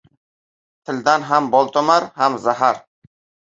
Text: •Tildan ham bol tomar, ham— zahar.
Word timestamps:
•Tildan 0.85 1.27
ham 1.29 1.51
bol 1.53 1.71
tomar, 1.77 2.09
ham— 2.19 2.41
zahar. 2.49 2.77